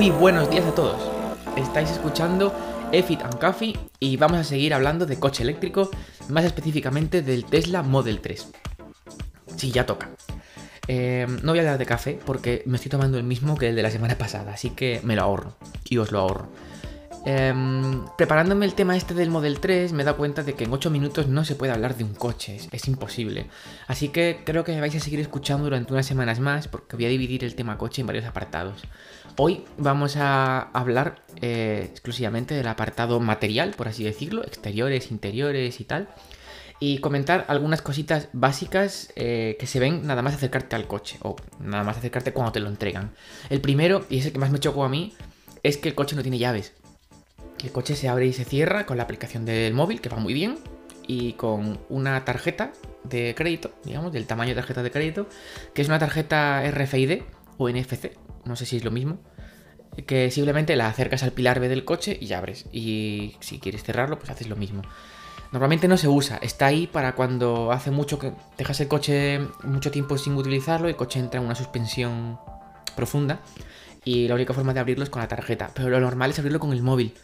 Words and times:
Muy 0.00 0.08
buenos 0.08 0.48
días 0.48 0.64
a 0.64 0.74
todos. 0.74 0.98
Estáis 1.58 1.90
escuchando 1.90 2.54
Efit 2.90 3.20
and 3.20 3.38
Coffee 3.38 3.78
y 3.98 4.16
vamos 4.16 4.38
a 4.38 4.44
seguir 4.44 4.72
hablando 4.72 5.04
de 5.04 5.18
coche 5.18 5.42
eléctrico, 5.42 5.90
más 6.30 6.46
específicamente 6.46 7.20
del 7.20 7.44
Tesla 7.44 7.82
Model 7.82 8.22
3. 8.22 8.48
Sí, 9.56 9.70
ya 9.70 9.84
toca. 9.84 10.08
Eh, 10.88 11.26
no 11.42 11.52
voy 11.52 11.58
a 11.58 11.60
hablar 11.60 11.76
de 11.76 11.84
café 11.84 12.18
porque 12.24 12.62
me 12.64 12.76
estoy 12.76 12.90
tomando 12.90 13.18
el 13.18 13.24
mismo 13.24 13.58
que 13.58 13.68
el 13.68 13.76
de 13.76 13.82
la 13.82 13.90
semana 13.90 14.16
pasada, 14.16 14.54
así 14.54 14.70
que 14.70 15.02
me 15.04 15.16
lo 15.16 15.20
ahorro 15.20 15.58
y 15.84 15.98
os 15.98 16.12
lo 16.12 16.20
ahorro. 16.20 16.48
Em, 17.26 18.06
preparándome 18.16 18.64
el 18.64 18.72
tema 18.72 18.96
este 18.96 19.12
del 19.12 19.28
Model 19.28 19.60
3 19.60 19.92
me 19.92 20.02
he 20.02 20.06
dado 20.06 20.16
cuenta 20.16 20.42
de 20.42 20.54
que 20.54 20.64
en 20.64 20.72
8 20.72 20.90
minutos 20.90 21.28
no 21.28 21.44
se 21.44 21.54
puede 21.54 21.72
hablar 21.72 21.94
de 21.96 22.04
un 22.04 22.14
coche, 22.14 22.58
es, 22.70 22.88
imposible. 22.88 23.46
Así 23.88 24.08
que 24.08 24.40
creo 24.44 24.64
que 24.64 24.80
vais 24.80 24.94
a 24.94 25.00
seguir 25.00 25.20
escuchando 25.20 25.64
durante 25.64 25.92
unas 25.92 26.06
semanas 26.06 26.40
más 26.40 26.68
porque 26.68 26.96
voy 26.96 27.04
a 27.04 27.08
dividir 27.10 27.44
el 27.44 27.54
tema 27.54 27.76
coche 27.76 28.00
en 28.00 28.06
varios 28.06 28.24
apartados. 28.24 28.82
Hoy 29.36 29.64
vamos 29.76 30.16
a 30.16 30.70
hablar 30.72 31.22
eh, 31.42 31.88
exclusivamente 31.90 32.54
del 32.54 32.66
apartado 32.68 33.20
material, 33.20 33.72
por 33.76 33.88
así 33.88 34.02
decirlo, 34.02 34.42
exteriores, 34.42 35.10
interiores 35.10 35.80
y 35.80 35.84
tal. 35.84 36.08
Y 36.82 36.98
comentar 36.98 37.44
algunas 37.48 37.82
cositas 37.82 38.28
básicas 38.32 39.12
eh, 39.14 39.58
que 39.60 39.66
se 39.66 39.78
ven 39.78 40.06
nada 40.06 40.22
más 40.22 40.32
acercarte 40.32 40.76
al 40.76 40.86
coche 40.86 41.18
o 41.20 41.36
nada 41.60 41.84
más 41.84 41.98
acercarte 41.98 42.32
cuando 42.32 42.52
te 42.52 42.60
lo 42.60 42.70
entregan. 42.70 43.12
El 43.50 43.60
primero, 43.60 44.06
y 44.08 44.18
es 44.18 44.26
el 44.26 44.32
que 44.32 44.38
más 44.38 44.50
me 44.50 44.60
chocó 44.60 44.84
a 44.84 44.88
mí, 44.88 45.14
es 45.62 45.76
que 45.76 45.90
el 45.90 45.94
coche 45.94 46.16
no 46.16 46.22
tiene 46.22 46.38
llaves. 46.38 46.72
El 47.62 47.72
coche 47.72 47.94
se 47.94 48.08
abre 48.08 48.26
y 48.26 48.32
se 48.32 48.44
cierra 48.44 48.86
con 48.86 48.96
la 48.96 49.02
aplicación 49.02 49.44
del 49.44 49.74
móvil, 49.74 50.00
que 50.00 50.08
va 50.08 50.16
muy 50.16 50.32
bien, 50.32 50.58
y 51.06 51.32
con 51.34 51.78
una 51.88 52.24
tarjeta 52.24 52.72
de 53.04 53.34
crédito, 53.36 53.72
digamos, 53.84 54.12
del 54.12 54.26
tamaño 54.26 54.50
de 54.50 54.56
tarjeta 54.56 54.82
de 54.82 54.90
crédito, 54.90 55.28
que 55.74 55.82
es 55.82 55.88
una 55.88 55.98
tarjeta 55.98 56.62
RFID 56.70 57.22
o 57.58 57.68
NFC, 57.68 58.12
no 58.44 58.56
sé 58.56 58.64
si 58.64 58.76
es 58.76 58.84
lo 58.84 58.90
mismo, 58.90 59.18
que 60.06 60.30
simplemente 60.30 60.76
la 60.76 60.88
acercas 60.88 61.22
al 61.22 61.32
pilar 61.32 61.60
B 61.60 61.68
del 61.68 61.84
coche 61.84 62.16
y 62.20 62.32
abres. 62.32 62.66
Y 62.72 63.36
si 63.40 63.58
quieres 63.58 63.82
cerrarlo, 63.82 64.18
pues 64.18 64.30
haces 64.30 64.48
lo 64.48 64.56
mismo. 64.56 64.82
Normalmente 65.52 65.88
no 65.88 65.96
se 65.96 66.06
usa, 66.06 66.38
está 66.42 66.66
ahí 66.66 66.86
para 66.86 67.16
cuando 67.16 67.72
hace 67.72 67.90
mucho 67.90 68.20
que 68.20 68.32
dejas 68.56 68.80
el 68.80 68.86
coche 68.86 69.40
mucho 69.64 69.90
tiempo 69.90 70.16
sin 70.16 70.36
utilizarlo, 70.36 70.86
el 70.86 70.94
coche 70.94 71.18
entra 71.18 71.40
en 71.40 71.46
una 71.46 71.56
suspensión 71.56 72.38
profunda 72.94 73.40
y 74.04 74.28
la 74.28 74.36
única 74.36 74.54
forma 74.54 74.72
de 74.72 74.78
abrirlo 74.78 75.02
es 75.02 75.10
con 75.10 75.22
la 75.22 75.28
tarjeta, 75.28 75.72
pero 75.74 75.90
lo 75.90 75.98
normal 75.98 76.30
es 76.30 76.38
abrirlo 76.38 76.60
con 76.60 76.72
el 76.72 76.82
móvil. 76.82 77.14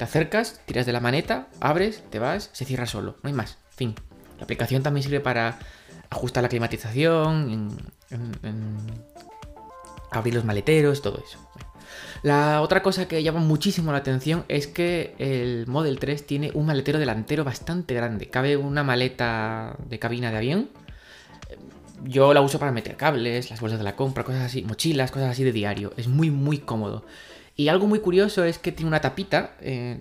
Te 0.00 0.04
acercas, 0.04 0.62
tiras 0.64 0.86
de 0.86 0.94
la 0.94 1.00
maneta, 1.00 1.48
abres, 1.60 2.02
te 2.08 2.18
vas, 2.18 2.48
se 2.54 2.64
cierra 2.64 2.86
solo, 2.86 3.18
no 3.22 3.28
hay 3.28 3.34
más, 3.34 3.58
fin. 3.68 3.94
La 4.38 4.44
aplicación 4.44 4.82
también 4.82 5.04
sirve 5.04 5.20
para 5.20 5.58
ajustar 6.08 6.42
la 6.42 6.48
climatización, 6.48 7.76
abrir 10.10 10.32
los 10.32 10.46
maleteros, 10.46 11.02
todo 11.02 11.22
eso. 11.22 11.38
La 12.22 12.62
otra 12.62 12.82
cosa 12.82 13.08
que 13.08 13.22
llama 13.22 13.40
muchísimo 13.40 13.92
la 13.92 13.98
atención 13.98 14.46
es 14.48 14.66
que 14.66 15.14
el 15.18 15.66
Model 15.66 15.98
3 15.98 16.26
tiene 16.26 16.50
un 16.54 16.64
maletero 16.64 16.98
delantero 16.98 17.44
bastante 17.44 17.92
grande. 17.92 18.30
Cabe 18.30 18.56
una 18.56 18.82
maleta 18.82 19.76
de 19.86 19.98
cabina 19.98 20.30
de 20.30 20.36
avión. 20.38 20.70
Yo 22.04 22.32
la 22.32 22.40
uso 22.40 22.58
para 22.58 22.72
meter 22.72 22.96
cables, 22.96 23.50
las 23.50 23.60
bolsas 23.60 23.78
de 23.78 23.84
la 23.84 23.96
compra, 23.96 24.24
cosas 24.24 24.44
así, 24.44 24.62
mochilas, 24.62 25.10
cosas 25.10 25.32
así 25.32 25.44
de 25.44 25.52
diario. 25.52 25.92
Es 25.98 26.08
muy, 26.08 26.30
muy 26.30 26.56
cómodo. 26.56 27.04
Y 27.60 27.68
algo 27.68 27.86
muy 27.86 27.98
curioso 27.98 28.42
es 28.42 28.56
que 28.58 28.72
tiene 28.72 28.88
una 28.88 29.02
tapita 29.02 29.52
eh, 29.60 30.00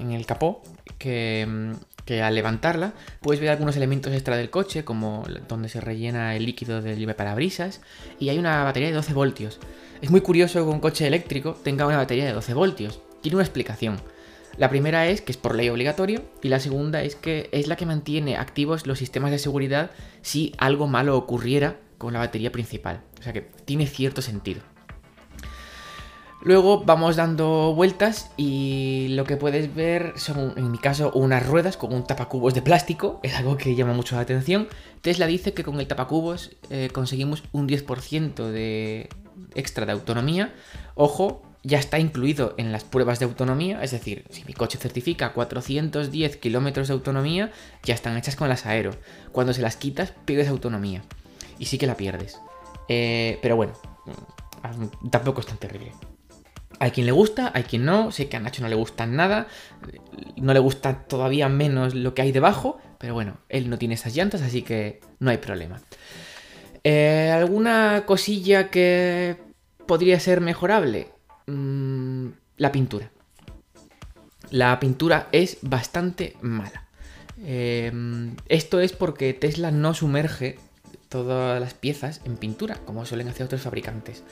en 0.00 0.12
el 0.12 0.24
capó 0.24 0.62
que, 0.96 1.74
que, 2.06 2.22
al 2.22 2.34
levantarla 2.34 2.94
puedes 3.20 3.38
ver 3.38 3.50
algunos 3.50 3.76
elementos 3.76 4.14
extra 4.14 4.34
del 4.34 4.48
coche, 4.48 4.82
como 4.82 5.24
donde 5.46 5.68
se 5.68 5.78
rellena 5.78 6.34
el 6.34 6.46
líquido 6.46 6.80
del 6.80 7.14
parabrisas, 7.14 7.82
y 8.18 8.30
hay 8.30 8.38
una 8.38 8.64
batería 8.64 8.88
de 8.88 8.94
12 8.94 9.12
voltios. 9.12 9.60
Es 10.00 10.08
muy 10.08 10.22
curioso 10.22 10.64
que 10.64 10.70
un 10.70 10.80
coche 10.80 11.06
eléctrico 11.06 11.52
tenga 11.62 11.86
una 11.86 11.98
batería 11.98 12.24
de 12.24 12.32
12 12.32 12.54
voltios. 12.54 13.02
Tiene 13.20 13.36
una 13.36 13.44
explicación. 13.44 14.00
La 14.56 14.70
primera 14.70 15.08
es 15.08 15.20
que 15.20 15.32
es 15.32 15.36
por 15.36 15.54
ley 15.54 15.68
obligatorio 15.68 16.22
y 16.40 16.48
la 16.48 16.60
segunda 16.60 17.02
es 17.02 17.14
que 17.14 17.50
es 17.52 17.66
la 17.66 17.76
que 17.76 17.84
mantiene 17.84 18.38
activos 18.38 18.86
los 18.86 18.98
sistemas 18.98 19.32
de 19.32 19.38
seguridad 19.38 19.90
si 20.22 20.54
algo 20.56 20.86
malo 20.86 21.14
ocurriera 21.14 21.76
con 21.98 22.14
la 22.14 22.20
batería 22.20 22.52
principal. 22.52 23.02
O 23.20 23.22
sea 23.22 23.34
que 23.34 23.42
tiene 23.66 23.86
cierto 23.86 24.22
sentido. 24.22 24.62
Luego 26.46 26.84
vamos 26.84 27.16
dando 27.16 27.74
vueltas 27.74 28.30
y 28.36 29.08
lo 29.10 29.24
que 29.24 29.36
puedes 29.36 29.74
ver 29.74 30.12
son, 30.14 30.54
en 30.56 30.70
mi 30.70 30.78
caso, 30.78 31.10
unas 31.12 31.44
ruedas 31.44 31.76
con 31.76 31.92
un 31.92 32.04
tapacubos 32.04 32.54
de 32.54 32.62
plástico. 32.62 33.18
Es 33.24 33.34
algo 33.34 33.56
que 33.56 33.74
llama 33.74 33.94
mucho 33.94 34.14
la 34.14 34.22
atención. 34.22 34.68
Tesla 35.00 35.26
dice 35.26 35.54
que 35.54 35.64
con 35.64 35.80
el 35.80 35.88
tapacubos 35.88 36.52
eh, 36.70 36.88
conseguimos 36.92 37.42
un 37.50 37.68
10% 37.68 38.48
de 38.52 39.08
extra 39.56 39.86
de 39.86 39.92
autonomía. 39.92 40.54
Ojo, 40.94 41.42
ya 41.64 41.80
está 41.80 41.98
incluido 41.98 42.54
en 42.58 42.70
las 42.70 42.84
pruebas 42.84 43.18
de 43.18 43.24
autonomía. 43.24 43.82
Es 43.82 43.90
decir, 43.90 44.24
si 44.30 44.44
mi 44.44 44.52
coche 44.52 44.78
certifica 44.78 45.32
410 45.32 46.36
kilómetros 46.36 46.86
de 46.86 46.94
autonomía, 46.94 47.50
ya 47.82 47.94
están 47.94 48.16
hechas 48.16 48.36
con 48.36 48.48
las 48.48 48.66
aero. 48.66 48.92
Cuando 49.32 49.52
se 49.52 49.62
las 49.62 49.76
quitas, 49.76 50.12
pierdes 50.24 50.46
autonomía. 50.46 51.02
Y 51.58 51.64
sí 51.64 51.76
que 51.76 51.88
la 51.88 51.96
pierdes. 51.96 52.38
Eh, 52.88 53.40
pero 53.42 53.56
bueno, 53.56 53.72
mm, 54.04 55.08
tampoco 55.10 55.40
es 55.40 55.46
tan 55.48 55.58
terrible. 55.58 55.90
Hay 56.78 56.90
quien 56.90 57.06
le 57.06 57.12
gusta, 57.12 57.50
hay 57.54 57.62
quien 57.62 57.84
no. 57.84 58.12
Sé 58.12 58.28
que 58.28 58.36
a 58.36 58.40
Nacho 58.40 58.62
no 58.62 58.68
le 58.68 58.74
gusta 58.74 59.06
nada. 59.06 59.46
No 60.36 60.52
le 60.52 60.58
gusta 60.60 61.04
todavía 61.04 61.48
menos 61.48 61.94
lo 61.94 62.14
que 62.14 62.22
hay 62.22 62.32
debajo. 62.32 62.78
Pero 62.98 63.14
bueno, 63.14 63.38
él 63.48 63.70
no 63.70 63.78
tiene 63.78 63.94
esas 63.94 64.14
llantas, 64.14 64.42
así 64.42 64.62
que 64.62 65.00
no 65.18 65.30
hay 65.30 65.38
problema. 65.38 65.80
Eh, 66.84 67.32
¿Alguna 67.34 68.04
cosilla 68.06 68.70
que 68.70 69.36
podría 69.86 70.20
ser 70.20 70.40
mejorable? 70.40 71.08
Mm, 71.46 72.28
la 72.56 72.72
pintura. 72.72 73.10
La 74.50 74.78
pintura 74.78 75.28
es 75.32 75.58
bastante 75.62 76.36
mala. 76.40 76.86
Eh, 77.44 77.92
esto 78.48 78.80
es 78.80 78.92
porque 78.92 79.34
Tesla 79.34 79.70
no 79.70 79.94
sumerge 79.94 80.58
todas 81.24 81.60
las 81.60 81.74
piezas 81.74 82.20
en 82.24 82.36
pintura, 82.36 82.76
como 82.84 83.06
suelen 83.06 83.28
hacer 83.28 83.46
otros 83.46 83.62
fabricantes 83.62 84.22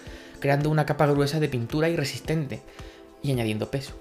creando 0.45 0.69
una 0.69 0.85
capa 0.85 1.07
gruesa 1.07 1.41
de 1.41 1.49
pintura 1.49 1.89
y 1.89 1.97
resistente 1.97 2.61
y 3.23 3.33
añadiendo 3.33 3.71
peso. 3.71 3.95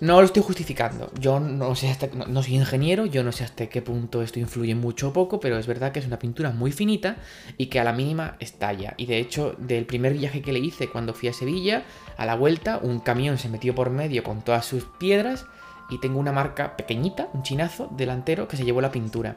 No 0.00 0.20
lo 0.20 0.26
estoy 0.26 0.42
justificando, 0.42 1.12
yo 1.20 1.38
no 1.38 1.76
sé 1.76 1.88
hasta, 1.88 2.08
no, 2.08 2.42
soy 2.42 2.56
ingeniero, 2.56 3.06
yo 3.06 3.22
no 3.22 3.30
sé 3.30 3.44
hasta 3.44 3.68
qué 3.68 3.80
punto 3.80 4.20
esto 4.20 4.40
influye 4.40 4.74
mucho 4.74 5.10
o 5.10 5.12
poco, 5.12 5.38
pero 5.38 5.56
es 5.56 5.68
verdad 5.68 5.92
que 5.92 6.00
es 6.00 6.08
una 6.08 6.18
pintura 6.18 6.50
muy 6.50 6.72
finita 6.72 7.18
y 7.56 7.66
que 7.66 7.78
a 7.78 7.84
la 7.84 7.92
mínima 7.92 8.36
estalla. 8.40 8.94
Y 8.96 9.06
de 9.06 9.18
hecho, 9.18 9.54
del 9.56 9.86
primer 9.86 10.14
viaje 10.14 10.42
que 10.42 10.52
le 10.52 10.58
hice 10.58 10.88
cuando 10.88 11.14
fui 11.14 11.28
a 11.28 11.32
Sevilla, 11.32 11.84
a 12.16 12.26
la 12.26 12.34
vuelta, 12.34 12.80
un 12.82 12.98
camión 12.98 13.38
se 13.38 13.48
metió 13.48 13.76
por 13.76 13.90
medio 13.90 14.24
con 14.24 14.42
todas 14.42 14.66
sus 14.66 14.86
piedras 14.98 15.46
y 15.88 16.00
tengo 16.00 16.18
una 16.18 16.32
marca 16.32 16.76
pequeñita, 16.76 17.28
un 17.32 17.44
chinazo 17.44 17.88
delantero 17.96 18.48
que 18.48 18.56
se 18.56 18.64
llevó 18.64 18.80
la 18.80 18.90
pintura. 18.90 19.36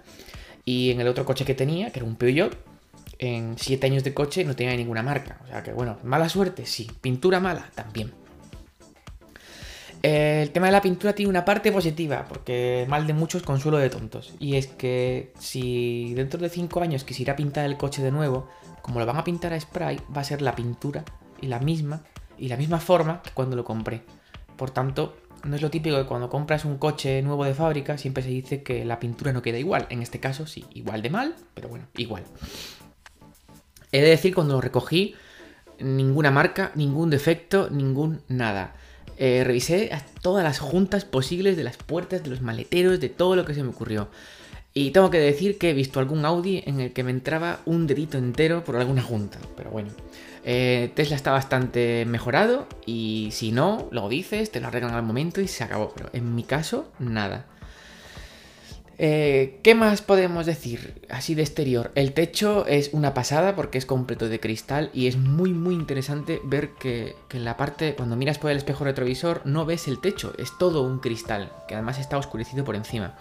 Y 0.67 0.91
en 0.91 1.00
el 1.00 1.07
otro 1.07 1.23
coche 1.23 1.45
que 1.45 1.53
tenía, 1.53 1.91
que 1.91 2.00
era 2.00 2.05
un 2.05 2.17
Peugeot, 2.17 2.53
en 3.19 3.55
7 3.57 3.88
años 3.88 4.03
de 4.03 4.13
coche 4.13 4.44
no 4.44 4.53
tenía 4.53 4.75
ninguna 4.75 5.01
marca. 5.01 5.39
O 5.45 5.47
sea 5.47 5.63
que 5.63 5.72
bueno, 5.72 5.97
mala 6.03 6.28
suerte, 6.28 6.66
sí. 6.66 6.91
Pintura 7.00 7.39
mala, 7.39 7.72
también. 7.73 8.11
Eh, 10.03 10.41
el 10.44 10.51
tema 10.51 10.66
de 10.66 10.73
la 10.73 10.81
pintura 10.81 11.13
tiene 11.13 11.29
una 11.29 11.45
parte 11.45 11.72
positiva, 11.72 12.25
porque 12.28 12.85
mal 12.89 13.07
de 13.07 13.13
muchos, 13.13 13.44
consuelo 13.44 13.78
de 13.78 13.89
tontos. 13.89 14.33
Y 14.39 14.57
es 14.57 14.67
que 14.67 15.31
si 15.39 16.13
dentro 16.16 16.38
de 16.38 16.50
5 16.50 16.81
años 16.81 17.05
quisiera 17.05 17.38
pintar 17.38 17.63
el 17.63 17.78
coche 17.78 18.03
de 18.03 18.11
nuevo, 18.11 18.49
como 18.81 18.99
lo 18.99 19.05
van 19.05 19.16
a 19.16 19.23
pintar 19.23 19.53
a 19.53 19.59
spray, 19.61 20.01
va 20.13 20.19
a 20.19 20.25
ser 20.25 20.41
la 20.41 20.53
pintura 20.53 21.05
y 21.39 21.47
la 21.47 21.59
misma, 21.59 22.03
y 22.38 22.49
la 22.49 22.57
misma 22.57 22.81
forma 22.81 23.22
que 23.22 23.31
cuando 23.31 23.55
lo 23.55 23.63
compré. 23.63 24.01
Por 24.57 24.72
tanto, 24.72 25.16
no 25.47 25.56
es 25.56 25.62
lo 25.62 25.69
típico 25.69 25.97
que 25.97 26.05
cuando 26.05 26.29
compras 26.29 26.66
un 26.66 26.78
coche 26.78 27.22
nuevo 27.22 27.46
de 27.46 27.53
fábrica 27.53 27.97
siempre 27.97 28.23
se 28.23 28.29
dice 28.29 28.64
que 28.64 28.85
la 28.85 28.99
pintura 28.99 29.34
no 29.34 29.41
queda 29.41 29.58
igual. 29.58 29.88
En 29.90 30.02
este 30.02 30.20
caso 30.20 30.46
sí, 30.46 30.66
igual 30.73 31.02
de 31.02 31.09
mal, 31.09 31.35
pero 31.53 31.70
bueno, 31.70 31.85
igual. 31.96 32.23
He 33.91 34.02
de 34.02 34.09
decir, 34.09 34.35
cuando 34.35 34.55
lo 34.55 34.61
recogí, 34.61 35.16
ninguna 35.79 36.32
marca, 36.32 36.72
ningún 36.76 37.09
defecto, 37.09 37.70
ningún 37.70 38.22
nada. 38.28 38.76
Eh, 39.17 39.44
revisé 39.44 39.90
todas 40.22 40.44
las 40.44 40.59
juntas 40.59 41.05
posibles 41.05 41.58
de 41.58 41.64
las 41.64 41.78
puertas, 41.78 42.23
de 42.23 42.29
los 42.29 42.41
maleteros, 42.41 42.99
de 42.99 43.09
todo 43.09 43.35
lo 43.35 43.46
que 43.46 43.53
se 43.53 43.64
me 43.64 43.70
ocurrió. 43.70 44.09
Y 44.73 44.91
tengo 44.91 45.09
que 45.09 45.17
decir 45.17 45.58
que 45.58 45.72
he 45.72 45.73
visto 45.73 45.99
algún 45.99 46.23
Audi 46.23 46.61
en 46.67 46.79
el 46.82 46.94
que 46.94 47.03
me 47.03 47.09
entraba 47.09 47.61
un 47.66 47.88
dedito 47.88 48.17
entero 48.20 48.64
por 48.64 48.76
alguna 48.76 49.02
junta. 49.02 49.40
Pero 49.55 49.72
bueno, 49.72 49.90
eh, 50.43 50.91
Tesla 50.95 51.16
está 51.16 51.31
bastante 51.31 52.05
mejorado 52.05 52.67
y 52.85 53.29
si 53.31 53.51
no, 53.51 53.87
lo 53.91 54.09
dices, 54.09 54.51
te 54.51 54.59
lo 54.59 54.67
arreglan 54.67 54.93
al 54.93 55.03
momento 55.03 55.41
y 55.41 55.47
se 55.47 55.63
acabó. 55.63 55.93
Pero 55.95 56.09
en 56.13 56.35
mi 56.35 56.43
caso, 56.43 56.91
nada. 56.99 57.45
Eh, 58.99 59.59
¿Qué 59.61 59.75
más 59.75 60.01
podemos 60.01 60.47
decir 60.47 61.05
así 61.09 61.35
de 61.35 61.43
exterior? 61.43 61.91
El 61.93 62.13
techo 62.13 62.66
es 62.66 62.89
una 62.93 63.13
pasada 63.13 63.55
porque 63.55 63.78
es 63.78 63.85
completo 63.85 64.28
de 64.28 64.39
cristal 64.39 64.89
y 64.91 65.05
es 65.05 65.17
muy 65.17 65.53
muy 65.53 65.75
interesante 65.75 66.41
ver 66.43 66.72
que, 66.79 67.16
en 67.31 67.45
la 67.45 67.57
parte, 67.57 67.93
cuando 67.93 68.16
miras 68.16 68.39
por 68.39 68.49
el 68.49 68.57
espejo 68.57 68.85
retrovisor, 68.85 69.41
no 69.45 69.66
ves 69.66 69.87
el 69.87 70.01
techo, 70.01 70.34
es 70.39 70.57
todo 70.57 70.81
un 70.81 70.97
cristal, 70.97 71.51
que 71.67 71.75
además 71.75 71.99
está 71.99 72.17
oscurecido 72.17 72.66
por 72.66 72.75
encima. 72.75 73.16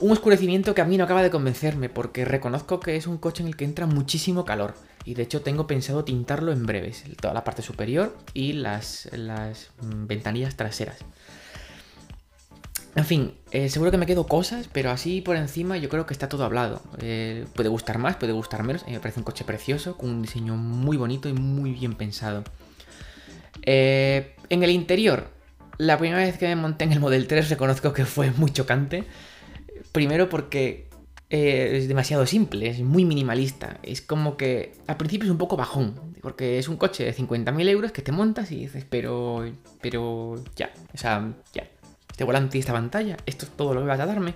Un 0.00 0.12
oscurecimiento 0.12 0.74
que 0.74 0.82
a 0.82 0.84
mí 0.84 0.98
no 0.98 1.04
acaba 1.04 1.22
de 1.22 1.30
convencerme 1.30 1.88
porque 1.88 2.26
reconozco 2.26 2.78
que 2.78 2.96
es 2.96 3.06
un 3.06 3.16
coche 3.16 3.42
en 3.42 3.48
el 3.48 3.56
que 3.56 3.64
entra 3.64 3.86
muchísimo 3.86 4.44
calor 4.44 4.74
Y 5.08 5.14
de 5.14 5.22
hecho 5.22 5.40
tengo 5.40 5.66
pensado 5.66 6.04
tintarlo 6.04 6.52
en 6.52 6.66
breves, 6.66 7.02
toda 7.18 7.32
la 7.32 7.42
parte 7.42 7.62
superior 7.62 8.14
y 8.34 8.52
las, 8.52 9.08
las 9.12 9.70
mm, 9.80 10.06
ventanillas 10.06 10.54
traseras. 10.54 10.98
En 12.94 13.06
fin, 13.06 13.32
eh, 13.50 13.70
seguro 13.70 13.90
que 13.90 13.96
me 13.96 14.04
quedo 14.04 14.26
cosas, 14.26 14.68
pero 14.70 14.90
así 14.90 15.22
por 15.22 15.36
encima 15.36 15.78
yo 15.78 15.88
creo 15.88 16.04
que 16.04 16.12
está 16.12 16.28
todo 16.28 16.44
hablado. 16.44 16.82
Eh, 17.00 17.46
puede 17.54 17.70
gustar 17.70 17.96
más, 17.96 18.16
puede 18.16 18.34
gustar 18.34 18.64
menos. 18.64 18.86
Mí 18.86 18.92
me 18.92 19.00
parece 19.00 19.18
un 19.18 19.24
coche 19.24 19.46
precioso, 19.46 19.96
con 19.96 20.10
un 20.10 20.20
diseño 20.20 20.56
muy 20.58 20.98
bonito 20.98 21.30
y 21.30 21.32
muy 21.32 21.72
bien 21.72 21.94
pensado. 21.94 22.44
Eh, 23.62 24.36
en 24.50 24.62
el 24.62 24.68
interior, 24.68 25.30
la 25.78 25.96
primera 25.96 26.22
vez 26.22 26.36
que 26.36 26.48
me 26.48 26.56
monté 26.56 26.84
en 26.84 26.92
el 26.92 27.00
Model 27.00 27.26
3 27.26 27.48
reconozco 27.48 27.94
que 27.94 28.04
fue 28.04 28.30
muy 28.32 28.50
chocante. 28.50 29.04
Primero 29.90 30.28
porque 30.28 30.87
es 31.30 31.88
demasiado 31.88 32.26
simple, 32.26 32.68
es 32.68 32.80
muy 32.80 33.04
minimalista. 33.04 33.78
Es 33.82 34.00
como 34.00 34.36
que 34.36 34.74
al 34.86 34.96
principio 34.96 35.26
es 35.26 35.30
un 35.30 35.38
poco 35.38 35.56
bajón, 35.56 36.14
porque 36.22 36.58
es 36.58 36.68
un 36.68 36.76
coche 36.76 37.04
de 37.04 37.14
50.000 37.14 37.68
euros 37.68 37.92
que 37.92 38.02
te 38.02 38.12
montas 38.12 38.50
y 38.50 38.56
dices, 38.56 38.84
pero, 38.88 39.44
pero 39.80 40.42
ya, 40.56 40.70
o 40.94 40.98
sea, 40.98 41.32
ya 41.52 41.68
este 42.10 42.24
volante 42.24 42.58
y 42.58 42.60
esta 42.60 42.72
pantalla, 42.72 43.16
esto 43.26 43.46
es 43.46 43.52
todo 43.52 43.74
lo 43.74 43.80
que 43.80 43.86
vas 43.86 44.00
a 44.00 44.06
darme. 44.06 44.34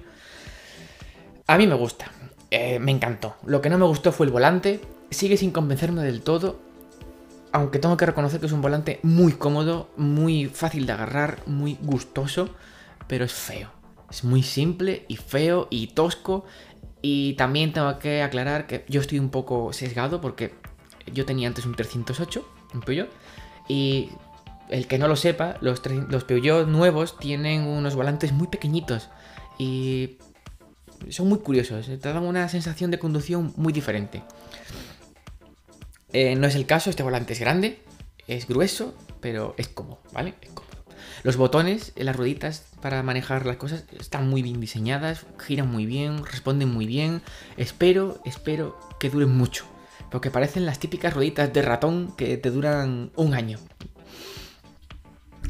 A 1.49 1.59
mí 1.59 1.67
me 1.67 1.75
gusta, 1.75 2.07
eh, 2.51 2.79
me 2.79 2.93
encantó. 2.93 3.37
Lo 3.45 3.61
que 3.61 3.71
no 3.71 3.79
me 3.79 3.87
gustó 3.87 4.13
fue 4.13 4.27
el 4.27 4.33
volante, 4.33 4.81
sigue 5.11 5.37
sin 5.37 5.51
convencerme 5.51 6.03
del 6.03 6.23
todo, 6.23 6.61
aunque 7.51 7.79
tengo 7.79 7.97
que 7.97 8.07
reconocer 8.07 8.41
que 8.41 8.47
es 8.47 8.53
un 8.53 8.63
volante 8.63 9.01
muy 9.03 9.33
cómodo, 9.33 9.91
muy 9.97 10.47
fácil 10.47 10.87
de 10.87 10.93
agarrar, 10.93 11.39
muy 11.47 11.77
gustoso, 11.83 12.51
pero 13.09 13.25
es 13.25 13.33
feo. 13.33 13.82
Es 14.13 14.25
muy 14.25 14.43
simple 14.43 15.07
y 15.09 15.17
feo 15.17 15.69
y 15.71 15.87
tosco. 15.89 16.45
Y 17.01 17.33
también 17.33 17.73
tengo 17.73 17.99
que 17.99 18.23
aclarar 18.23 18.67
que 18.67 18.85
yo 18.89 19.01
estoy 19.01 19.19
un 19.19 19.31
poco 19.31 19.73
sesgado 19.73 20.21
porque 20.21 20.55
yo 21.11 21.25
tenía 21.25 21.49
antes 21.49 21.65
un 21.65 21.75
308, 21.75 22.47
un 22.75 22.81
Peugeot, 22.83 23.09
y 23.69 24.11
el 24.69 24.87
que 24.87 24.99
no 24.99 25.09
lo 25.09 25.17
sepa, 25.17 25.57
los, 25.63 25.83
los 26.09 26.25
Peugeot 26.25 26.69
nuevos 26.69 27.19
tienen 27.19 27.63
unos 27.63 27.97
volantes 27.97 28.33
muy 28.33 28.47
pequeñitos 28.47 29.09
y 29.59 30.19
son 31.09 31.29
muy 31.29 31.39
curiosos, 31.39 31.87
te 31.87 31.97
dan 31.97 32.23
una 32.23 32.49
sensación 32.49 32.91
de 32.91 32.99
conducción 32.99 33.53
muy 33.57 33.73
diferente. 33.73 34.23
Eh, 36.13 36.37
no 36.37 36.47
es 36.47 36.55
el 36.55 36.67
caso, 36.67 36.91
este 36.91 37.03
volante 37.03 37.33
es 37.33 37.41
grande, 37.41 37.81
es 38.29 38.47
grueso, 38.47 38.95
pero 39.21 39.55
es 39.57 39.69
cómodo, 39.69 40.01
¿vale? 40.13 40.35
Es 40.43 40.51
cómodo. 40.51 40.72
Los 41.23 41.37
botones, 41.37 41.93
las 41.97 42.17
rueditas 42.17 42.65
para 42.81 43.03
manejar 43.03 43.47
las 43.47 43.57
cosas 43.57 43.85
están 43.99 44.29
muy 44.29 44.43
bien 44.43 44.61
diseñadas, 44.61 45.27
giran 45.39 45.71
muy 45.71 45.87
bien, 45.87 46.25
responden 46.25 46.69
muy 46.69 46.87
bien. 46.87 47.23
Espero, 47.57 48.21
espero 48.25 48.79
que 48.99 49.11
duren 49.11 49.37
mucho, 49.37 49.65
porque 50.11 50.31
parecen 50.31 50.67
las 50.67 50.79
típicas 50.79 51.15
rueditas 51.15 51.53
de 51.53 51.63
ratón 51.63 52.15
que 52.17 52.37
te 52.37 52.51
duran 52.51 53.11
un 53.17 53.35
año. 53.35 53.59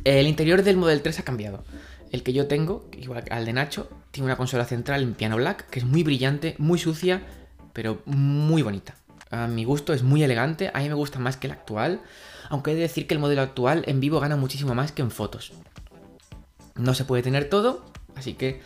El 0.04 0.26
interior 0.26 0.62
del 0.62 0.76
Model 0.76 1.02
3 1.02 1.20
ha 1.20 1.22
cambiado. 1.22 1.64
El 2.10 2.22
que 2.22 2.32
yo 2.32 2.46
tengo, 2.46 2.88
igual 2.92 3.24
al 3.30 3.46
de 3.46 3.52
Nacho, 3.54 3.88
tiene 4.10 4.26
una 4.26 4.36
consola 4.36 4.66
central 4.66 5.02
en 5.02 5.14
piano 5.14 5.36
black, 5.36 5.70
que 5.70 5.78
es 5.78 5.86
muy 5.86 6.02
brillante, 6.02 6.54
muy 6.58 6.78
sucia, 6.78 7.22
pero 7.72 8.02
muy 8.04 8.62
bonita. 8.62 8.96
A 9.32 9.48
mi 9.48 9.64
gusto 9.64 9.94
es 9.94 10.02
muy 10.02 10.22
elegante, 10.22 10.70
a 10.72 10.80
mí 10.80 10.88
me 10.88 10.94
gusta 10.94 11.18
más 11.18 11.38
que 11.38 11.46
el 11.46 11.54
actual, 11.54 12.02
aunque 12.50 12.72
he 12.72 12.74
de 12.74 12.82
decir 12.82 13.06
que 13.06 13.14
el 13.14 13.20
modelo 13.20 13.40
actual 13.40 13.82
en 13.86 13.98
vivo 13.98 14.20
gana 14.20 14.36
muchísimo 14.36 14.74
más 14.74 14.92
que 14.92 15.00
en 15.00 15.10
fotos. 15.10 15.52
No 16.76 16.92
se 16.94 17.04
puede 17.04 17.22
tener 17.22 17.48
todo, 17.48 17.84
así 18.14 18.34
que... 18.34 18.60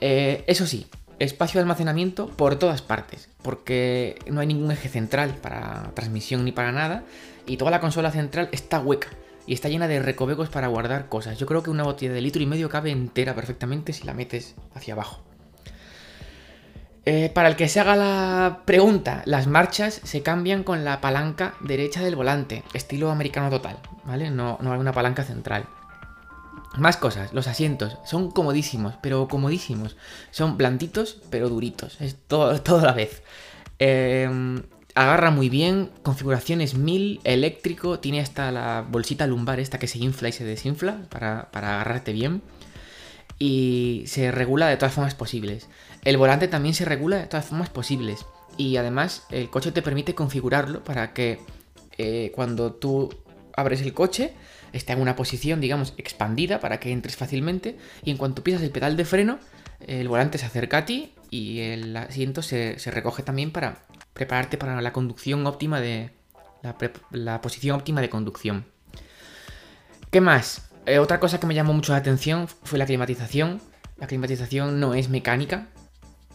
Eh, 0.00 0.44
eso 0.48 0.66
sí, 0.66 0.86
espacio 1.18 1.58
de 1.58 1.62
almacenamiento 1.62 2.26
por 2.26 2.56
todas 2.56 2.82
partes, 2.82 3.30
porque 3.42 4.18
no 4.30 4.40
hay 4.40 4.48
ningún 4.48 4.70
eje 4.70 4.88
central 4.88 5.34
para 5.40 5.92
transmisión 5.94 6.44
ni 6.44 6.52
para 6.52 6.72
nada, 6.72 7.04
y 7.46 7.56
toda 7.56 7.70
la 7.70 7.80
consola 7.80 8.10
central 8.10 8.48
está 8.52 8.80
hueca 8.80 9.08
y 9.46 9.54
está 9.54 9.68
llena 9.68 9.88
de 9.88 10.00
recovecos 10.00 10.50
para 10.50 10.68
guardar 10.68 11.08
cosas. 11.08 11.38
Yo 11.38 11.46
creo 11.46 11.62
que 11.62 11.70
una 11.70 11.84
botella 11.84 12.12
de 12.12 12.20
litro 12.20 12.42
y 12.42 12.46
medio 12.46 12.68
cabe 12.68 12.90
entera 12.90 13.34
perfectamente 13.34 13.92
si 13.92 14.04
la 14.04 14.12
metes 14.12 14.56
hacia 14.74 14.94
abajo. 14.94 15.22
Eh, 17.04 17.30
para 17.34 17.48
el 17.48 17.56
que 17.56 17.68
se 17.68 17.80
haga 17.80 17.96
la 17.96 18.60
pregunta, 18.64 19.22
las 19.26 19.46
marchas 19.46 20.00
se 20.04 20.22
cambian 20.22 20.62
con 20.62 20.84
la 20.84 21.00
palanca 21.00 21.54
derecha 21.60 22.02
del 22.02 22.14
volante, 22.14 22.62
estilo 22.74 23.10
americano 23.10 23.50
total, 23.50 23.78
¿vale? 24.04 24.30
No, 24.30 24.58
no 24.60 24.72
hay 24.72 24.78
una 24.78 24.92
palanca 24.92 25.24
central. 25.24 25.66
Más 26.76 26.96
cosas, 26.96 27.32
los 27.32 27.48
asientos 27.48 27.98
son 28.04 28.30
comodísimos, 28.30 28.94
pero 29.02 29.28
comodísimos. 29.28 29.96
Son 30.30 30.56
blanditos, 30.56 31.20
pero 31.28 31.48
duritos. 31.48 32.00
Es 32.00 32.16
todo, 32.26 32.60
todo 32.62 32.78
a 32.80 32.86
la 32.86 32.92
vez. 32.92 33.22
Eh, 33.78 34.62
Agarra 34.94 35.30
muy 35.30 35.48
bien, 35.48 35.90
configuraciones 36.02 36.74
1000, 36.74 37.20
eléctrico, 37.24 37.98
tiene 37.98 38.20
hasta 38.20 38.52
la 38.52 38.84
bolsita 38.86 39.26
lumbar 39.26 39.58
esta 39.58 39.78
que 39.78 39.86
se 39.86 39.98
infla 39.98 40.28
y 40.28 40.32
se 40.32 40.44
desinfla 40.44 41.06
para, 41.08 41.48
agarrarte 41.50 42.12
bien. 42.12 42.42
Y 43.42 44.04
se 44.06 44.30
regula 44.30 44.68
de 44.68 44.76
todas 44.76 44.94
formas 44.94 45.16
posibles. 45.16 45.68
El 46.04 46.16
volante 46.16 46.46
también 46.46 46.76
se 46.76 46.84
regula 46.84 47.16
de 47.16 47.26
todas 47.26 47.46
formas 47.46 47.70
posibles. 47.70 48.24
Y 48.56 48.76
además 48.76 49.26
el 49.30 49.50
coche 49.50 49.72
te 49.72 49.82
permite 49.82 50.14
configurarlo 50.14 50.84
para 50.84 51.12
que 51.12 51.40
eh, 51.98 52.30
cuando 52.34 52.74
tú 52.74 53.12
abres 53.56 53.80
el 53.80 53.94
coche 53.94 54.34
esté 54.72 54.92
en 54.92 55.00
una 55.00 55.16
posición, 55.16 55.60
digamos, 55.60 55.94
expandida 55.96 56.60
para 56.60 56.78
que 56.78 56.92
entres 56.92 57.16
fácilmente. 57.16 57.78
Y 58.04 58.12
en 58.12 58.16
cuanto 58.16 58.44
pisas 58.44 58.62
el 58.62 58.70
pedal 58.70 58.96
de 58.96 59.04
freno, 59.04 59.40
el 59.86 60.06
volante 60.06 60.38
se 60.38 60.46
acerca 60.46 60.78
a 60.78 60.84
ti 60.84 61.12
y 61.28 61.60
el 61.60 61.96
asiento 61.96 62.42
se 62.42 62.76
recoge 62.92 63.24
también 63.24 63.50
para 63.50 63.86
prepararte 64.12 64.56
para 64.56 64.80
la 64.80 64.92
conducción 64.92 65.44
óptima 65.46 65.80
de. 65.80 66.10
La, 67.10 67.40
posición 67.40 67.76
óptima 67.76 68.00
de 68.00 68.08
conducción. 68.08 68.64
¿Qué 70.12 70.20
más? 70.20 70.70
Eh, 70.86 70.98
otra 70.98 71.20
cosa 71.20 71.38
que 71.38 71.46
me 71.46 71.54
llamó 71.54 71.72
mucho 71.72 71.92
la 71.92 71.98
atención 71.98 72.48
fue 72.48 72.78
la 72.78 72.86
climatización. 72.86 73.60
La 73.98 74.06
climatización 74.06 74.80
no 74.80 74.94
es 74.94 75.08
mecánica, 75.08 75.68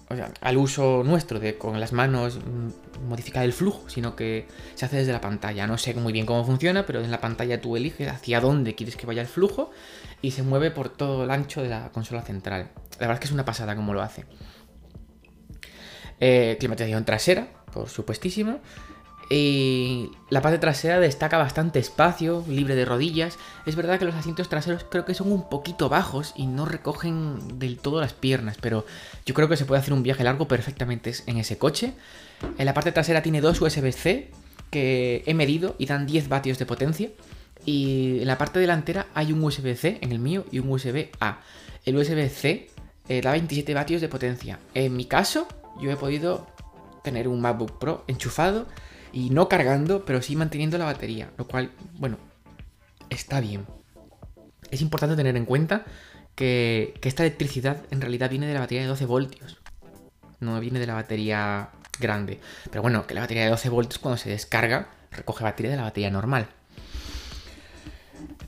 o 0.09 0.15
sea, 0.15 0.31
al 0.39 0.57
uso 0.57 1.03
nuestro 1.03 1.39
de 1.39 1.57
con 1.57 1.81
las 1.81 1.91
manos 1.91 2.39
mm, 2.39 3.07
modificar 3.09 3.43
el 3.43 3.51
flujo, 3.51 3.89
sino 3.89 4.15
que 4.15 4.47
se 4.75 4.85
hace 4.85 4.97
desde 4.97 5.11
la 5.11 5.19
pantalla. 5.19 5.67
No 5.67 5.77
sé 5.77 5.93
muy 5.95 6.13
bien 6.13 6.25
cómo 6.25 6.45
funciona, 6.45 6.85
pero 6.85 7.03
en 7.03 7.11
la 7.11 7.19
pantalla 7.19 7.59
tú 7.59 7.75
eliges 7.75 8.09
hacia 8.09 8.39
dónde 8.39 8.73
quieres 8.73 8.95
que 8.95 9.05
vaya 9.05 9.21
el 9.21 9.27
flujo 9.27 9.71
y 10.21 10.31
se 10.31 10.43
mueve 10.43 10.71
por 10.71 10.89
todo 10.89 11.25
el 11.25 11.31
ancho 11.31 11.61
de 11.61 11.69
la 11.69 11.89
consola 11.91 12.21
central. 12.21 12.69
La 12.99 13.07
verdad 13.07 13.15
es 13.15 13.19
que 13.19 13.25
es 13.25 13.33
una 13.33 13.43
pasada 13.43 13.75
como 13.75 13.93
lo 13.93 14.01
hace. 14.01 14.25
Eh, 16.21 16.55
climatización 16.57 17.03
trasera, 17.03 17.47
por 17.73 17.89
supuestísimo. 17.89 18.61
Y 19.29 20.11
la 20.29 20.41
parte 20.41 20.57
trasera 20.57 20.99
destaca 20.99 21.37
bastante 21.37 21.79
espacio, 21.79 22.45
libre 22.47 22.75
de 22.75 22.85
rodillas. 22.85 23.37
Es 23.65 23.75
verdad 23.75 23.99
que 23.99 24.05
los 24.05 24.15
asientos 24.15 24.47
traseros 24.47 24.85
creo 24.89 25.03
que 25.03 25.13
son 25.13 25.31
un 25.31 25.49
poquito 25.49 25.89
bajos 25.89 26.33
y 26.35 26.47
no 26.47 26.65
recogen 26.65 27.59
del 27.59 27.77
todo 27.77 27.99
las 27.99 28.13
piernas, 28.13 28.57
pero 28.61 28.85
yo 29.25 29.33
creo 29.33 29.49
que 29.49 29.57
se 29.57 29.65
puede 29.65 29.81
hacer 29.81 29.93
un 29.93 30.03
viaje 30.03 30.23
largo 30.23 30.47
perfectamente 30.47 31.13
en 31.25 31.37
ese 31.37 31.57
coche. 31.57 31.93
En 32.57 32.65
la 32.65 32.73
parte 32.73 32.93
trasera 32.93 33.21
tiene 33.21 33.41
dos 33.41 33.59
USB-C 33.59 34.31
que 34.69 35.23
he 35.25 35.33
medido 35.33 35.75
y 35.77 35.87
dan 35.87 36.05
10 36.05 36.29
vatios 36.29 36.57
de 36.57 36.65
potencia. 36.65 37.09
Y 37.65 38.19
en 38.21 38.27
la 38.27 38.37
parte 38.37 38.59
delantera 38.59 39.07
hay 39.13 39.33
un 39.33 39.43
USB-C 39.43 39.99
en 40.01 40.13
el 40.13 40.19
mío 40.19 40.45
y 40.51 40.59
un 40.59 40.69
USB-A. 40.69 41.41
El 41.85 41.97
USB-C 41.97 42.69
eh, 43.09 43.21
da 43.21 43.31
27 43.31 43.73
vatios 43.73 43.99
de 43.99 44.07
potencia. 44.07 44.59
En 44.73 44.95
mi 44.95 45.03
caso, 45.03 45.47
yo 45.81 45.91
he 45.91 45.97
podido 45.97 46.47
tener 47.03 47.27
un 47.27 47.41
MacBook 47.41 47.77
Pro 47.77 48.05
enchufado 48.07 48.67
y 49.17 49.31
no 49.31 49.49
cargando, 49.49 50.05
pero 50.05 50.21
sí 50.21 50.35
manteniendo 50.35 50.77
la 50.77 50.85
batería, 50.85 51.31
lo 51.39 51.47
cual, 51.47 51.71
bueno, 51.95 52.19
está 53.09 53.39
bien. 53.39 53.65
Es 54.69 54.79
importante 54.83 55.15
tener 55.15 55.35
en 55.35 55.45
cuenta 55.45 55.85
que, 56.35 56.93
esta 57.01 57.23
electricidad 57.23 57.81
en 57.89 57.99
realidad 57.99 58.29
viene 58.29 58.45
de 58.45 58.53
la 58.53 58.59
batería 58.59 58.83
de 58.83 58.89
12 58.89 59.07
voltios, 59.07 59.57
no 60.39 60.59
viene 60.59 60.79
de 60.79 60.85
la 60.85 60.93
batería 60.93 61.69
grande. 61.99 62.39
Pero 62.69 62.83
bueno, 62.83 63.07
que 63.07 63.15
la 63.15 63.21
batería 63.21 63.45
de 63.45 63.49
12 63.49 63.69
voltios 63.69 63.97
cuando 63.97 64.17
se 64.17 64.29
descarga 64.29 64.89
recoge 65.09 65.43
batería 65.43 65.71
de 65.71 65.77
la 65.77 65.83
batería 65.83 66.11
normal. 66.11 66.49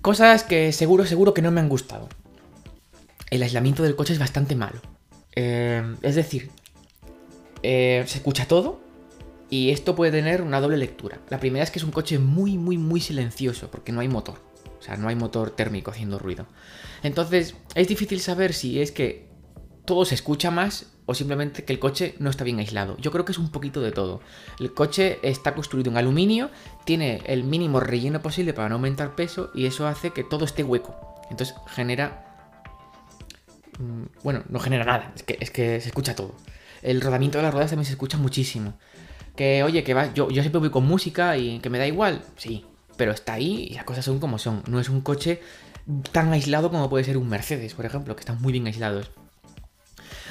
Cosas 0.03 0.43
que 0.43 0.71
seguro, 0.71 1.07
seguro 1.07 1.33
que 1.33 1.41
no 1.41 1.49
me 1.49 1.61
han 1.61 1.69
gustado. 1.69 2.09
El 3.31 3.41
aislamiento 3.41 3.81
del 3.81 3.95
coche 3.95 4.13
es 4.13 4.19
bastante 4.19 4.55
malo. 4.55 4.81
Eh, 5.35 5.95
es 6.03 6.13
decir, 6.13 6.51
eh, 7.63 8.03
se 8.05 8.19
escucha 8.19 8.47
todo 8.47 8.88
y 9.49 9.71
esto 9.71 9.95
puede 9.95 10.11
tener 10.11 10.41
una 10.41 10.61
doble 10.61 10.77
lectura. 10.77 11.19
La 11.29 11.39
primera 11.39 11.63
es 11.63 11.71
que 11.71 11.79
es 11.79 11.85
un 11.85 11.91
coche 11.91 12.19
muy, 12.19 12.57
muy, 12.57 12.77
muy 12.77 13.01
silencioso 13.01 13.71
porque 13.71 13.91
no 13.91 13.99
hay 13.99 14.07
motor. 14.07 14.39
O 14.79 14.81
sea, 14.81 14.95
no 14.95 15.07
hay 15.07 15.15
motor 15.15 15.51
térmico 15.51 15.91
haciendo 15.91 16.19
ruido. 16.19 16.45
Entonces, 17.03 17.55
es 17.75 17.87
difícil 17.87 18.19
saber 18.21 18.53
si 18.53 18.81
es 18.81 18.91
que 18.91 19.27
todo 19.85 20.05
se 20.05 20.15
escucha 20.15 20.51
más 20.51 20.85
o 21.05 21.15
simplemente 21.15 21.65
que 21.65 21.73
el 21.73 21.79
coche 21.79 22.13
no 22.19 22.29
está 22.29 22.43
bien 22.43 22.59
aislado. 22.59 22.95
Yo 22.97 23.11
creo 23.11 23.25
que 23.25 23.31
es 23.31 23.39
un 23.39 23.49
poquito 23.49 23.81
de 23.81 23.91
todo. 23.91 24.21
El 24.59 24.73
coche 24.75 25.17
está 25.23 25.55
construido 25.55 25.89
en 25.89 25.97
aluminio, 25.97 26.51
tiene 26.85 27.23
el 27.25 27.43
mínimo 27.43 27.79
relleno 27.79 28.21
posible 28.21 28.53
para 28.53 28.69
no 28.69 28.75
aumentar 28.75 29.15
peso 29.15 29.49
y 29.55 29.65
eso 29.65 29.87
hace 29.87 30.11
que 30.11 30.23
todo 30.23 30.45
esté 30.45 30.63
hueco. 30.63 30.95
Entonces 31.31 31.55
genera... 31.67 32.25
Mm, 33.79 34.03
bueno, 34.23 34.43
no 34.49 34.59
genera 34.59 34.85
nada, 34.85 35.11
es 35.15 35.23
que, 35.23 35.37
es 35.39 35.49
que 35.49 35.81
se 35.81 35.87
escucha 35.87 36.15
todo. 36.15 36.35
El 36.83 37.01
rodamiento 37.01 37.39
de 37.39 37.43
las 37.43 37.53
ruedas 37.53 37.71
también 37.71 37.87
se 37.87 37.93
escucha 37.93 38.19
muchísimo. 38.19 38.75
Que, 39.39 39.63
oye, 39.63 39.85
que 39.85 39.93
va, 39.93 40.13
yo, 40.13 40.29
yo 40.29 40.41
siempre 40.41 40.59
voy 40.59 40.69
con 40.69 40.85
música 40.85 41.37
y 41.37 41.59
que 41.59 41.69
me 41.69 41.77
da 41.77 41.87
igual, 41.87 42.23
sí, 42.35 42.65
pero 42.97 43.13
está 43.13 43.35
ahí 43.35 43.69
y 43.71 43.73
las 43.73 43.85
cosas 43.85 44.03
son 44.03 44.19
como 44.19 44.37
son. 44.37 44.63
No 44.67 44.81
es 44.81 44.89
un 44.89 44.99
coche 44.99 45.39
tan 46.11 46.33
aislado 46.33 46.69
como 46.69 46.89
puede 46.89 47.05
ser 47.05 47.15
un 47.15 47.29
Mercedes, 47.29 47.73
por 47.73 47.85
ejemplo, 47.85 48.17
que 48.17 48.19
están 48.19 48.41
muy 48.41 48.51
bien 48.51 48.67
aislados. 48.67 49.11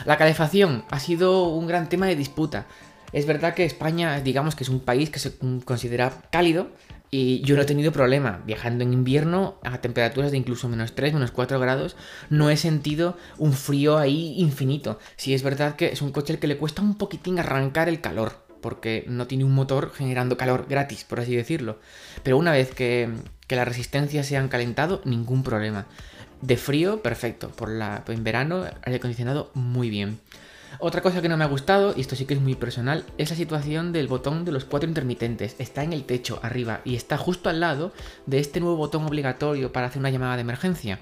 La 0.04 0.18
calefacción 0.18 0.84
ha 0.90 1.00
sido 1.00 1.44
un 1.44 1.66
gran 1.66 1.88
tema 1.88 2.04
de 2.04 2.16
disputa. 2.16 2.66
Es 3.14 3.24
verdad 3.24 3.54
que 3.54 3.64
España, 3.64 4.20
digamos 4.20 4.54
que 4.54 4.64
es 4.64 4.68
un 4.68 4.80
país 4.80 5.08
que 5.08 5.20
se 5.20 5.38
considera 5.64 6.12
cálido 6.30 6.68
y 7.10 7.40
yo 7.40 7.56
no 7.56 7.62
he 7.62 7.64
tenido 7.64 7.92
problema 7.92 8.42
viajando 8.44 8.84
en 8.84 8.92
invierno 8.92 9.58
a 9.64 9.78
temperaturas 9.80 10.32
de 10.32 10.36
incluso 10.36 10.68
menos 10.68 10.94
3, 10.94 11.14
menos 11.14 11.30
4 11.30 11.58
grados. 11.58 11.96
No 12.28 12.50
he 12.50 12.58
sentido 12.58 13.16
un 13.38 13.54
frío 13.54 13.96
ahí 13.96 14.34
infinito. 14.36 14.98
Sí 15.16 15.32
es 15.32 15.42
verdad 15.42 15.76
que 15.76 15.86
es 15.86 16.02
un 16.02 16.12
coche 16.12 16.34
al 16.34 16.38
que 16.40 16.46
le 16.46 16.58
cuesta 16.58 16.82
un 16.82 16.98
poquitín 16.98 17.38
arrancar 17.38 17.88
el 17.88 18.02
calor, 18.02 18.46
porque 18.60 19.04
no 19.08 19.26
tiene 19.26 19.44
un 19.44 19.54
motor 19.54 19.92
generando 19.94 20.36
calor 20.36 20.66
gratis, 20.68 21.04
por 21.04 21.20
así 21.20 21.34
decirlo. 21.34 21.78
Pero 22.22 22.36
una 22.36 22.52
vez 22.52 22.74
que, 22.74 23.10
las 23.48 23.68
resistencias 23.68 24.26
se 24.26 24.36
han 24.36 24.48
calentado, 24.48 25.00
ningún 25.04 25.42
problema. 25.42 25.86
De 26.42 26.56
frío, 26.56 27.02
perfecto. 27.02 27.48
Por 27.50 27.70
la, 27.70 28.04
en 28.06 28.24
verano, 28.24 28.64
aire 28.82 28.96
acondicionado, 28.96 29.50
muy 29.54 29.90
bien. 29.90 30.20
Otra 30.80 31.00
cosa 31.00 31.22
que 31.22 31.28
no 31.28 31.36
me 31.36 31.44
ha 31.44 31.48
gustado, 31.48 31.94
y 31.96 32.02
esto 32.02 32.14
sí 32.14 32.26
que 32.26 32.34
es 32.34 32.40
muy 32.40 32.54
personal, 32.54 33.04
es 33.16 33.30
la 33.30 33.36
situación 33.36 33.92
del 33.92 34.06
botón 34.06 34.44
de 34.44 34.52
los 34.52 34.64
cuatro 34.64 34.88
intermitentes. 34.88 35.56
Está 35.58 35.82
en 35.82 35.92
el 35.92 36.04
techo, 36.04 36.38
arriba, 36.42 36.82
y 36.84 36.94
está 36.94 37.16
justo 37.16 37.48
al 37.48 37.60
lado 37.60 37.92
de 38.26 38.38
este 38.38 38.60
nuevo 38.60 38.76
botón 38.76 39.04
obligatorio 39.04 39.72
para 39.72 39.86
hacer 39.86 40.00
una 40.00 40.10
llamada 40.10 40.36
de 40.36 40.42
emergencia. 40.42 41.00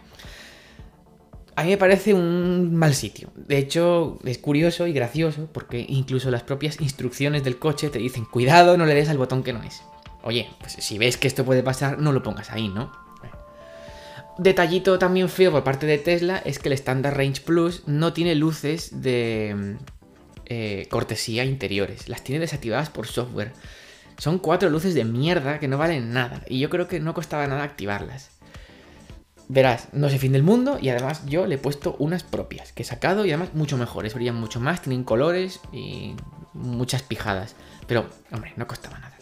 A 1.57 1.65
mí 1.65 1.71
me 1.71 1.79
parece 1.79 2.13
un 2.13 2.75
mal 2.75 2.95
sitio. 2.95 3.31
De 3.35 3.57
hecho, 3.57 4.19
es 4.25 4.37
curioso 4.37 4.87
y 4.87 4.93
gracioso 4.93 5.49
porque 5.53 5.85
incluso 5.89 6.31
las 6.31 6.43
propias 6.43 6.81
instrucciones 6.81 7.45
del 7.45 7.59
coche 7.59 7.89
te 7.89 7.99
dicen, 7.99 8.27
cuidado, 8.27 8.77
no 8.77 8.85
le 8.85 8.95
des 8.95 9.09
al 9.09 9.17
botón 9.17 9.43
que 9.43 9.55
no 9.55 9.63
es. 9.63 9.83
Oye, 10.23 10.51
pues 10.61 10.73
si 10.73 10.99
ves 10.99 11.17
que 11.17 11.29
esto 11.29 11.47
puede 11.47 11.63
pasar, 11.63 11.99
no 11.99 12.13
lo 12.13 12.23
pongas 12.23 12.51
ahí, 12.51 12.69
¿no? 12.69 12.93
Detallito 14.39 14.99
también 14.99 15.31
feo 15.31 15.51
por 15.51 15.65
parte 15.65 15.87
de 15.87 15.97
Tesla 15.97 16.43
es 16.45 16.59
que 16.59 16.69
el 16.69 16.75
Standard 16.75 17.17
Range 17.17 17.41
Plus 17.41 17.85
no 17.87 18.13
tiene 18.13 18.35
luces 18.35 19.01
de 19.01 19.79
eh, 20.45 20.87
cortesía 20.91 21.45
interiores. 21.45 22.11
Las 22.11 22.23
tiene 22.23 22.41
desactivadas 22.41 22.91
por 22.91 23.07
software. 23.07 23.53
Son 24.19 24.39
cuatro 24.39 24.69
luces 24.69 24.95
de 24.95 25.05
mierda 25.05 25.59
que 25.59 25.69
no 25.69 25.79
valen 25.79 26.13
nada. 26.13 26.43
Y 26.49 26.59
yo 26.59 26.69
creo 26.69 26.87
que 26.87 27.01
no 27.01 27.15
costaba 27.15 27.47
nada 27.47 27.63
activarlas. 27.63 28.36
Verás, 29.49 29.89
no 29.93 30.09
es 30.09 30.13
el 30.13 30.19
fin 30.19 30.33
del 30.33 30.43
mundo 30.43 30.79
y 30.81 30.89
además 30.89 31.25
yo 31.27 31.47
le 31.47 31.55
he 31.55 31.59
puesto 31.59 31.95
unas 31.99 32.25
propias 32.25 32.73
que 32.73 32.83
he 32.83 32.87
sacado 32.87 33.25
y 33.25 33.31
además 33.31 33.55
mucho 33.55 33.77
mejores, 33.77 34.15
brillan 34.15 34.35
mucho 34.35 34.61
más, 34.61 34.83
tienen 34.83 35.05
colores 35.05 35.61
y 35.73 36.15
muchas 36.53 37.03
pijadas. 37.03 37.55
Pero, 37.87 38.09
hombre, 38.33 38.53
no 38.57 38.67
costaba 38.67 38.99
nada. 38.99 39.17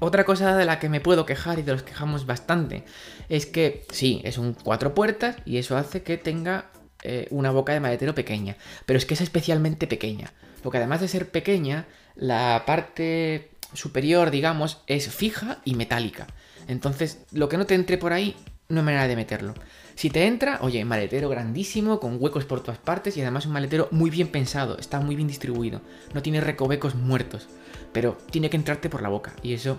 Otra 0.00 0.24
cosa 0.24 0.56
de 0.56 0.64
la 0.64 0.78
que 0.78 0.88
me 0.88 1.00
puedo 1.00 1.26
quejar 1.26 1.58
y 1.58 1.62
de 1.62 1.72
los 1.72 1.82
quejamos 1.82 2.24
bastante 2.24 2.84
es 3.28 3.46
que 3.46 3.84
sí, 3.90 4.20
es 4.24 4.38
un 4.38 4.54
cuatro 4.54 4.94
puertas 4.94 5.36
y 5.44 5.58
eso 5.58 5.76
hace 5.76 6.02
que 6.02 6.16
tenga 6.16 6.66
eh, 7.02 7.26
una 7.30 7.50
boca 7.50 7.72
de 7.72 7.80
maletero 7.80 8.14
pequeña, 8.14 8.56
pero 8.86 8.96
es 8.96 9.06
que 9.06 9.14
es 9.14 9.20
especialmente 9.20 9.88
pequeña, 9.88 10.32
porque 10.62 10.78
además 10.78 11.00
de 11.00 11.08
ser 11.08 11.30
pequeña, 11.30 11.86
la 12.14 12.62
parte 12.64 13.50
superior, 13.72 14.30
digamos, 14.30 14.82
es 14.86 15.08
fija 15.08 15.58
y 15.64 15.74
metálica. 15.74 16.28
Entonces, 16.68 17.24
lo 17.32 17.48
que 17.48 17.56
no 17.56 17.66
te 17.66 17.74
entre 17.74 17.98
por 17.98 18.12
ahí, 18.12 18.36
no 18.70 18.80
hay 18.80 18.84
manera 18.84 19.08
de 19.08 19.16
meterlo. 19.16 19.54
Si 19.94 20.10
te 20.10 20.26
entra, 20.26 20.58
oye, 20.60 20.84
maletero 20.84 21.30
grandísimo, 21.30 21.98
con 22.00 22.22
huecos 22.22 22.44
por 22.44 22.60
todas 22.60 22.78
partes 22.78 23.16
y 23.16 23.22
además 23.22 23.46
un 23.46 23.52
maletero 23.52 23.88
muy 23.92 24.10
bien 24.10 24.28
pensado, 24.28 24.76
está 24.76 25.00
muy 25.00 25.16
bien 25.16 25.26
distribuido, 25.26 25.80
no 26.12 26.22
tiene 26.22 26.42
recovecos 26.42 26.94
muertos, 26.94 27.48
pero 27.94 28.18
tiene 28.30 28.50
que 28.50 28.58
entrarte 28.58 28.90
por 28.90 29.00
la 29.00 29.08
boca 29.08 29.32
y 29.42 29.54
eso 29.54 29.78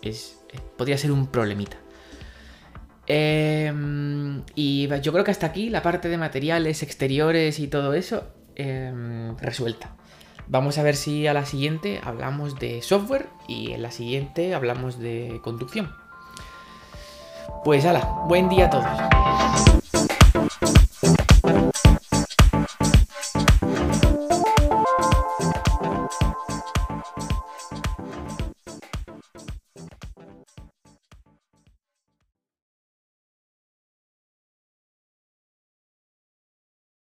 es, 0.00 0.40
eh, 0.54 0.58
podría 0.78 0.96
ser 0.96 1.12
un 1.12 1.26
problemita. 1.26 1.76
Em, 3.06 4.42
y 4.54 4.88
yo 5.02 5.12
creo 5.12 5.24
que 5.24 5.30
hasta 5.30 5.46
aquí 5.46 5.68
la 5.68 5.82
parte 5.82 6.08
de 6.08 6.16
materiales 6.16 6.82
exteriores 6.82 7.58
y 7.58 7.68
todo 7.68 7.92
eso 7.92 8.32
em, 8.56 9.36
resuelta. 9.36 9.96
Vamos 10.46 10.78
a 10.78 10.82
ver 10.82 10.96
si 10.96 11.26
a 11.26 11.34
la 11.34 11.44
siguiente 11.44 12.00
hablamos 12.02 12.58
de 12.58 12.80
software 12.80 13.26
y 13.48 13.72
en 13.72 13.82
la 13.82 13.90
siguiente 13.90 14.54
hablamos 14.54 14.98
de 14.98 15.40
conducción. 15.42 16.03
Pues 17.64 17.82
hala, 17.86 18.00
buen 18.28 18.50
día 18.50 18.66
a 18.66 18.70
todos. 18.70 19.83